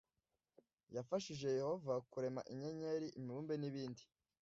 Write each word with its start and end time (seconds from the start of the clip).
Yafashije 0.95 1.47
Yehova 1.59 1.93
kurema 2.11 2.41
inyenyeri 2.53 3.07
imibumbe 3.19 3.53
nibindi 3.57 4.03